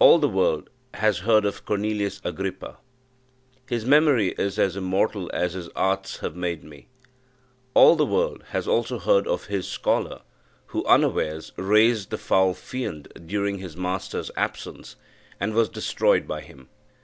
All 0.00 0.18
the 0.18 0.28
world 0.28 0.70
has 0.94 1.18
heard 1.18 1.44
of 1.44 1.64
Cornelius 1.64 2.20
Agrippa. 2.24 2.78
His 3.68 3.84
memory 3.86 4.34
is 4.36 4.58
as 4.58 4.74
immortal 4.74 5.30
as 5.32 5.52
his 5.52 5.68
arts 5.76 6.16
have 6.16 6.34
made 6.34 6.64
me. 6.64 6.88
All 7.72 7.94
the 7.94 8.04
world 8.04 8.42
has 8.48 8.66
also 8.66 8.98
heard 8.98 9.28
of 9.28 9.46
his 9.46 9.68
scholar, 9.68 10.22
who, 10.74 10.84
unawares, 10.86 11.52
raised 11.56 12.10
the 12.10 12.18
foul 12.18 12.54
fiend 12.54 13.06
during 13.24 13.58
his 13.58 13.76
master's 13.76 14.32
absence, 14.36 14.96
and 15.38 15.54
was 15.54 15.68
destroyed 15.68 16.26
by 16.26 16.40
him. 16.40 16.68